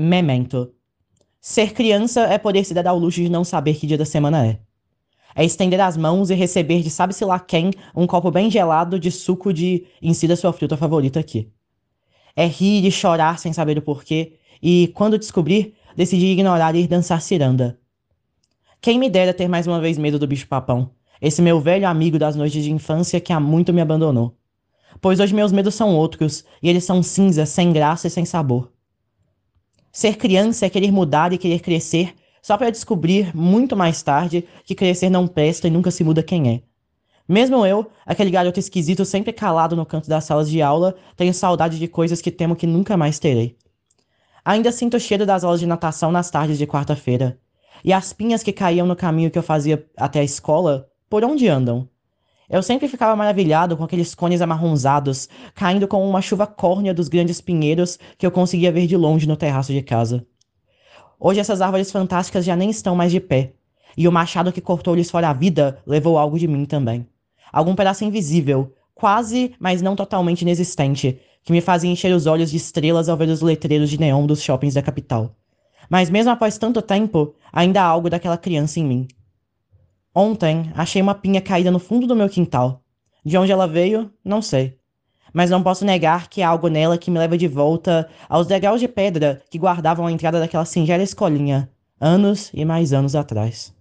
[0.00, 0.72] Memento.
[1.40, 4.46] Ser criança é poder se dar ao luxo de não saber que dia da semana
[4.46, 4.60] é.
[5.34, 9.10] É estender as mãos e receber de sabe-se lá quem um copo bem gelado de
[9.10, 11.50] suco de insida sua fruta favorita aqui.
[12.36, 16.86] É rir e chorar sem saber o porquê e, quando descobrir, decidir ignorar e ir
[16.86, 17.76] dançar ciranda.
[18.80, 22.36] Quem me dera ter mais uma vez medo do bicho-papão, esse meu velho amigo das
[22.36, 24.38] noites de infância que há muito me abandonou.
[25.00, 28.77] Pois hoje meus medos são outros, e eles são cinza, sem graça e sem sabor.
[29.98, 34.72] Ser criança é querer mudar e querer crescer, só para descobrir muito mais tarde que
[34.72, 36.62] crescer não presta e nunca se muda quem é.
[37.28, 41.80] Mesmo eu, aquele garoto esquisito sempre calado no canto das salas de aula, tenho saudade
[41.80, 43.56] de coisas que temo que nunca mais terei.
[44.44, 47.36] Ainda sinto o cheiro das aulas de natação nas tardes de quarta-feira.
[47.84, 51.48] E as pinhas que caíam no caminho que eu fazia até a escola, por onde
[51.48, 51.88] andam?
[52.50, 57.42] Eu sempre ficava maravilhado com aqueles cones amarronzados, caindo com uma chuva córnea dos grandes
[57.42, 60.26] pinheiros que eu conseguia ver de longe no terraço de casa.
[61.20, 63.52] Hoje essas árvores fantásticas já nem estão mais de pé,
[63.94, 67.06] e o machado que cortou-lhes fora a vida levou algo de mim também.
[67.52, 72.56] Algum pedaço invisível, quase, mas não totalmente inexistente, que me fazia encher os olhos de
[72.56, 75.36] estrelas ao ver os letreiros de neon dos shoppings da capital.
[75.90, 79.08] Mas mesmo após tanto tempo, ainda há algo daquela criança em mim.
[80.20, 82.82] Ontem achei uma pinha caída no fundo do meu quintal.
[83.24, 84.76] De onde ela veio, não sei.
[85.32, 88.80] Mas não posso negar que há algo nela que me leva de volta aos degraus
[88.80, 93.72] de pedra que guardavam a entrada daquela singela escolinha, anos e mais anos atrás.